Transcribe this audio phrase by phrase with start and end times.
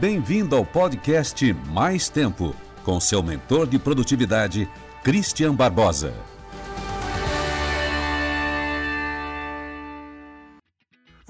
[0.00, 4.66] Bem-vindo ao podcast Mais Tempo, com seu mentor de produtividade,
[5.04, 6.14] Christian Barbosa.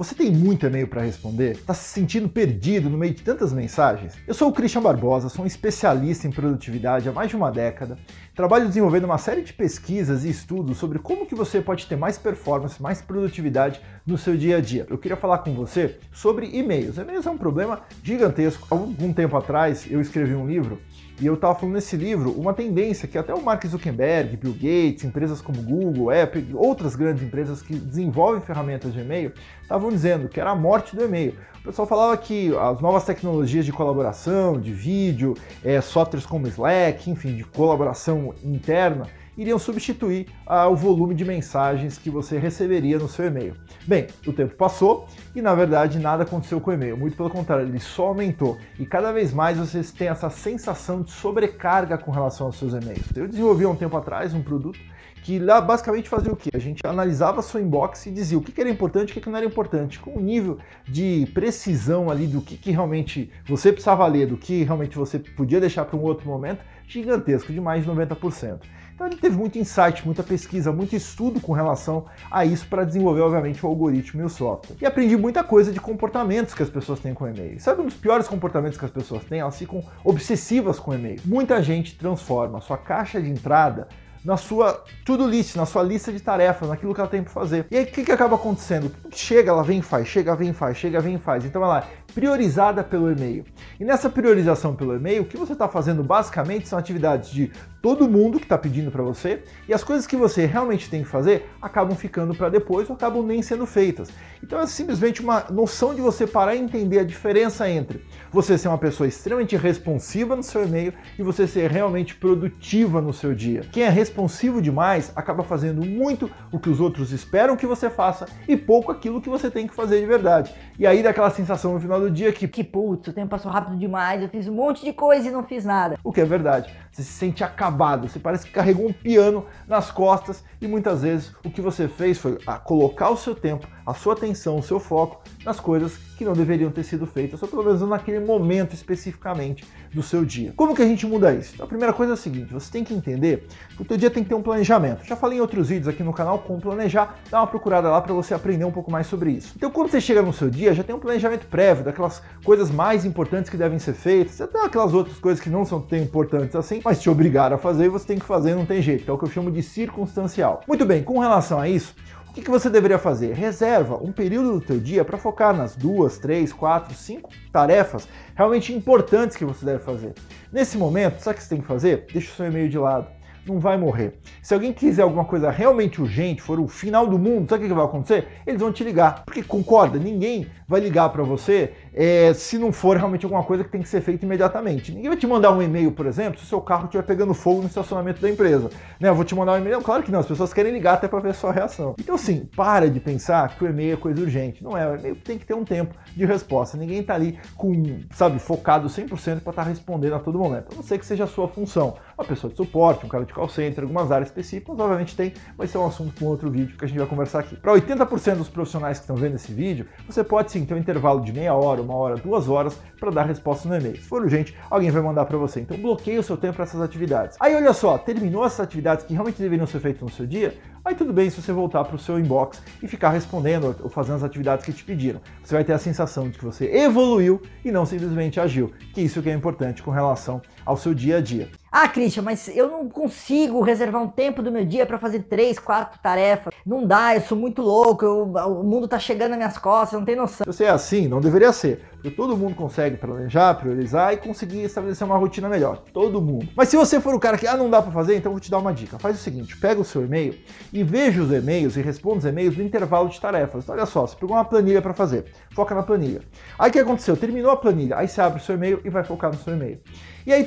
[0.01, 1.51] Você tem muito e-mail para responder?
[1.51, 4.15] Está se sentindo perdido no meio de tantas mensagens?
[4.27, 7.99] Eu sou o Christian Barbosa, sou um especialista em produtividade há mais de uma década.
[8.35, 12.17] Trabalho desenvolvendo uma série de pesquisas e estudos sobre como que você pode ter mais
[12.17, 14.87] performance, mais produtividade no seu dia a dia.
[14.89, 16.97] Eu queria falar com você sobre e-mails.
[16.97, 18.67] E-mails é um problema gigantesco.
[18.71, 20.81] Algum tempo atrás eu escrevi um livro
[21.21, 25.05] e eu estava falando nesse livro uma tendência que até o Mark Zuckerberg, Bill Gates,
[25.05, 30.41] empresas como Google, Apple outras grandes empresas que desenvolvem ferramentas de e-mail estavam dizendo que
[30.41, 31.35] era a morte do e-mail.
[31.61, 37.11] O pessoal falava que as novas tecnologias de colaboração, de vídeo, é, softwares como Slack,
[37.11, 39.07] enfim, de colaboração interna,
[39.41, 43.57] iriam substituir ah, o volume de mensagens que você receberia no seu e-mail.
[43.87, 47.67] Bem, o tempo passou e na verdade nada aconteceu com o e-mail, muito pelo contrário,
[47.67, 52.49] ele só aumentou e cada vez mais vocês têm essa sensação de sobrecarga com relação
[52.49, 53.07] aos seus e-mails.
[53.17, 54.79] Eu desenvolvi há um tempo atrás um produto
[55.23, 56.51] que lá basicamente fazia o que?
[56.55, 59.37] A gente analisava sua inbox e dizia o que, era importante e o que, não
[59.37, 64.27] era importante, com um nível de precisão ali do que, que realmente você precisava ler,
[64.27, 68.61] do que realmente você podia deixar para um outro momento, gigantesco, de mais de 90%.
[69.01, 73.21] Então ele teve muito insight, muita pesquisa, muito estudo com relação a isso para desenvolver,
[73.21, 74.77] obviamente, o algoritmo e o software.
[74.81, 77.61] E aprendi muita coisa de comportamentos que as pessoas têm com e-mail.
[77.61, 79.41] Sabe um dos piores comportamentos que as pessoas têm?
[79.41, 81.21] Elas ficam obsessivas com e-mail.
[81.25, 83.89] Muita gente transforma a sua caixa de entrada
[84.25, 87.67] na sua to-do list, na sua lista de tarefas, naquilo que ela tem para fazer.
[87.71, 88.95] E aí o que, que acaba acontecendo?
[89.11, 91.45] Chega, ela vem e faz, chega, vem e faz, chega, vem e faz.
[91.45, 93.45] Então ela priorizada pelo e-mail.
[93.79, 97.51] E nessa priorização pelo e-mail, o que você está fazendo basicamente são atividades de
[97.83, 101.09] todo mundo que está pedindo para você e as coisas que você realmente tem que
[101.09, 104.09] fazer acabam ficando para depois ou acabam nem sendo feitas.
[104.43, 108.69] Então é simplesmente uma noção de você parar e entender a diferença entre você ser
[108.69, 113.63] uma pessoa extremamente responsiva no seu e-mail e você ser realmente produtiva no seu dia.
[113.73, 118.27] Quem é responsivo demais acaba fazendo muito o que os outros esperam que você faça
[118.47, 120.55] e pouco aquilo que você tem que fazer de verdade.
[120.79, 123.51] E aí dá aquela sensação no final do dia que que putz, o tempo passou
[123.51, 125.99] rápido demais, eu fiz um monte de coisa e não fiz nada.
[126.03, 126.75] O que é verdade.
[126.91, 131.33] Você se sente acabado, você parece que carregou um piano nas costas e muitas vezes
[131.45, 135.23] o que você fez foi colocar o seu tempo, a sua atenção, o seu foco
[135.45, 140.03] nas coisas que não deveriam ter sido feitas, ou pelo menos naquele momento especificamente do
[140.03, 140.53] seu dia.
[140.55, 141.53] Como que a gente muda isso?
[141.55, 144.11] Então, a primeira coisa é a seguinte, você tem que entender que o teu dia
[144.11, 145.05] tem que ter um planejamento.
[145.07, 148.13] Já falei em outros vídeos aqui no canal como planejar, dá uma procurada lá para
[148.13, 149.55] você aprender um pouco mais sobre isso.
[149.57, 153.07] Então, quando você chega no seu dia, já tem um planejamento prévio daquelas coisas mais
[153.07, 156.83] importantes que devem ser feitas, até aquelas outras coisas que não são tão importantes assim,
[156.85, 159.17] mas te obrigaram a fazer e você tem que fazer, não tem jeito, é o
[159.17, 160.61] que eu chamo de circunstancial.
[160.69, 161.95] Muito bem, com relação a isso,
[162.31, 163.33] o que, que você deveria fazer?
[163.33, 168.73] Reserva um período do teu dia para focar nas duas, três, quatro, cinco tarefas realmente
[168.73, 170.15] importantes que você deve fazer.
[170.53, 172.07] Nesse momento, sabe o que você tem que fazer?
[172.13, 173.09] Deixa o seu e-mail de lado
[173.47, 174.19] não vai morrer.
[174.43, 177.75] Se alguém quiser alguma coisa realmente urgente, for o final do mundo, sabe o que
[177.75, 178.29] vai acontecer?
[178.47, 179.25] Eles vão te ligar.
[179.25, 183.71] Porque concorda, ninguém vai ligar para você é, se não for realmente alguma coisa que
[183.71, 184.93] tem que ser feita imediatamente.
[184.93, 187.61] Ninguém vai te mandar um e-mail, por exemplo, se o seu carro estiver pegando fogo
[187.61, 188.71] no estacionamento da empresa.
[188.99, 189.81] Né, eu vou te mandar um e-mail?
[189.83, 191.95] Claro que não, as pessoas querem ligar até para ver a sua reação.
[191.99, 194.63] Então, assim, para de pensar que o e-mail é coisa urgente.
[194.63, 196.77] Não é, o e-mail tem que ter um tempo de resposta.
[196.77, 197.73] Ninguém está ali com,
[198.13, 200.73] sabe, focado 100% para estar tá respondendo a todo momento.
[200.73, 201.97] A não ser que seja a sua função.
[202.17, 205.67] Uma pessoa de suporte, um cara de call center, algumas áreas específicas, obviamente tem, vai
[205.67, 207.57] ser um assunto para um outro vídeo que a gente vai conversar aqui.
[207.57, 211.23] Para 80% dos profissionais que estão vendo esse vídeo, você pode sim ter um intervalo
[211.23, 213.97] de meia hora, uma hora, duas horas para dar resposta no e-mail.
[213.97, 215.61] Se for urgente, alguém vai mandar para você.
[215.61, 217.37] Então bloqueie o seu tempo para essas atividades.
[217.41, 220.95] Aí olha só, terminou essas atividades que realmente deveriam ser feitas no seu dia, Aí
[220.95, 224.23] tudo bem se você voltar para o seu inbox e ficar respondendo ou fazendo as
[224.23, 225.21] atividades que te pediram.
[225.45, 229.21] Você vai ter a sensação de que você evoluiu e não simplesmente agiu, que isso
[229.21, 231.51] que é importante com relação ao seu dia a dia.
[231.73, 235.57] Ah, Christian, mas eu não consigo reservar um tempo do meu dia para fazer três,
[235.57, 236.53] quatro tarefas.
[236.67, 240.05] Não dá, eu sou muito louco, eu, o mundo tá chegando nas minhas costas, não
[240.05, 240.45] tem noção.
[240.45, 241.85] Se você é assim, não deveria ser.
[241.93, 245.83] Porque todo mundo consegue planejar, priorizar e conseguir estabelecer uma rotina melhor.
[245.93, 246.49] Todo mundo.
[246.57, 248.41] Mas se você for o cara que, ah, não dá para fazer, então eu vou
[248.41, 248.99] te dar uma dica.
[248.99, 250.35] Faz o seguinte, pega o seu e-mail
[250.73, 253.65] e veja os e-mails e responda os e-mails no intervalo de tarefas.
[253.65, 255.27] Então, olha só, você pegou uma planilha para fazer.
[255.51, 256.23] Foca na planilha.
[256.59, 257.17] Aí o que aconteceu?
[257.17, 257.97] Terminou a planilha.
[257.97, 259.81] Aí você abre o seu e-mail e vai focar no seu e-mail.
[260.27, 260.47] E aí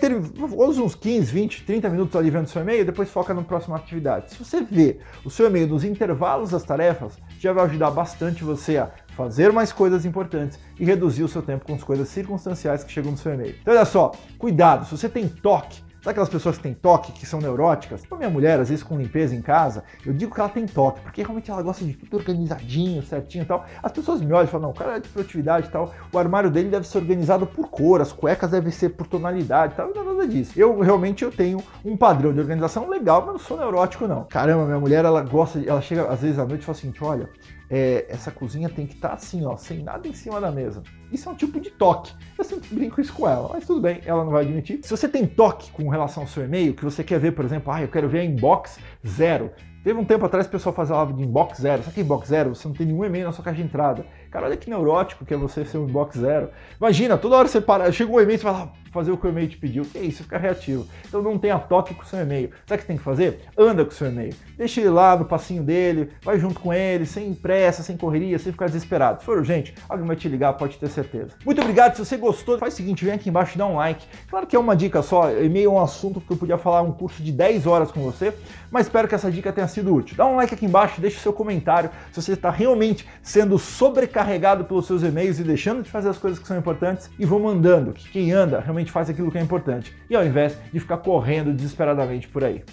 [0.55, 4.31] usa uns 15, 20, 30 minutos ali vendo seu e-mail, depois foca na próxima atividade.
[4.31, 8.77] Se você vê o seu e-mail nos intervalos das tarefas, já vai ajudar bastante você
[8.77, 12.91] a fazer mais coisas importantes e reduzir o seu tempo com as coisas circunstanciais que
[12.91, 13.55] chegam no seu e-mail.
[13.61, 17.25] Então olha só, cuidado, se você tem toque, Sabe aquelas pessoas que têm toque, que
[17.25, 18.03] são neuróticas?
[18.11, 20.99] A minha mulher, às vezes com limpeza em casa, eu digo que ela tem toque,
[20.99, 23.65] porque realmente ela gosta de tudo organizadinho, certinho e tal.
[23.81, 26.19] As pessoas me olham e falam, não, o cara é de produtividade e tal, o
[26.19, 29.93] armário dele deve ser organizado por cor, as cuecas devem ser por tonalidade e tal,
[29.95, 30.51] não é nada disso.
[30.57, 34.25] Eu realmente eu tenho um padrão de organização legal, mas não sou neurótico não.
[34.25, 37.29] Caramba, minha mulher, ela gosta, ela chega às vezes à noite e fala assim, olha,
[37.75, 40.83] é, essa cozinha tem que estar tá assim, ó, sem nada em cima da mesa.
[41.11, 42.13] Isso é um tipo de toque.
[42.37, 44.79] Eu sempre brinco isso com ela, mas tudo bem, ela não vai admitir.
[44.83, 47.73] Se você tem toque com relação ao seu e-mail, que você quer ver, por exemplo,
[47.73, 49.49] ah, eu quero ver a inbox zero.
[49.83, 51.81] Teve um tempo atrás o pessoal fazia de inbox zero.
[51.81, 52.53] Sabe que inbox zero?
[52.53, 54.05] Você não tem nenhum e-mail na sua caixa de entrada.
[54.29, 56.51] Cara, olha que neurótico que é você ser um inbox zero.
[56.77, 59.29] Imagina, toda hora você para, chega um e-mail e você lá fazer o que o
[59.29, 59.83] e-mail te pediu.
[59.83, 60.87] Que isso, fica reativo.
[61.07, 62.51] Então não tenha toque com o seu e-mail.
[62.65, 63.41] Sabe o que tem que fazer?
[63.57, 64.33] Anda com o seu e-mail.
[64.57, 68.51] Deixa ele lá no passinho dele, vai junto com ele, sem pressa, sem correria, sem
[68.51, 69.19] ficar desesperado.
[69.19, 71.31] Se for urgente, alguém vai te ligar, pode ter certeza.
[71.45, 71.95] Muito obrigado.
[71.95, 74.05] Se você gostou, faz o seguinte, vem aqui embaixo e dá um like.
[74.29, 76.91] Claro que é uma dica só, e-mail é um assunto que eu podia falar um
[76.91, 78.33] curso de 10 horas com você,
[78.71, 80.15] mas espero que essa dica tenha sido útil.
[80.15, 84.65] Dá um like aqui embaixo, deixa o seu comentário se você está realmente sendo sobrecarregado
[84.65, 87.93] pelos seus e-mails e deixando de fazer as coisas que são importantes e vou mandando
[87.93, 91.53] que quem anda realmente faz aquilo que é importante e ao invés de ficar correndo
[91.53, 92.63] desesperadamente por aí.